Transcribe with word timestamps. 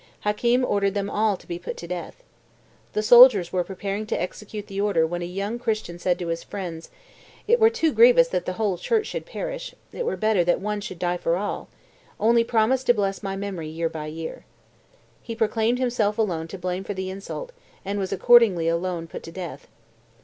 Hakem 0.21 0.65
ordered 0.65 0.95
them 0.95 1.11
all 1.11 1.37
to 1.37 1.45
be 1.45 1.59
put 1.59 1.77
to 1.77 1.85
death. 1.87 2.23
The 2.93 3.03
soldiers 3.03 3.53
were 3.53 3.63
preparing 3.63 4.07
to 4.07 4.19
execute 4.19 4.65
the 4.65 4.81
order 4.81 5.05
when 5.05 5.21
a 5.21 5.25
young 5.25 5.59
Christian 5.59 5.99
said 5.99 6.17
to 6.17 6.29
his 6.29 6.41
friends, 6.41 6.89
"It 7.47 7.59
were 7.59 7.69
too 7.69 7.93
grievous 7.93 8.27
that 8.29 8.47
the 8.47 8.53
whole 8.53 8.79
Church 8.79 9.05
should 9.05 9.27
perish; 9.27 9.75
it 9.93 10.03
were 10.03 10.17
better 10.17 10.43
that 10.43 10.59
one 10.59 10.81
should 10.81 10.97
die 10.97 11.17
for 11.17 11.37
all; 11.37 11.69
only 12.19 12.43
promise 12.43 12.83
to 12.85 12.95
bless 12.95 13.21
my 13.21 13.35
memory 13.35 13.67
year 13.67 13.89
by 13.89 14.07
year." 14.07 14.43
He 15.21 15.35
proclaimed 15.35 15.77
himself 15.77 16.17
alone 16.17 16.47
to 16.47 16.57
blame 16.57 16.83
for 16.83 16.95
the 16.95 17.11
insult, 17.11 17.51
and 17.85 17.99
was 17.99 18.11
accordingly 18.11 18.67
alone 18.67 19.05
put 19.05 19.21
to 19.21 19.31
death. 19.31 19.67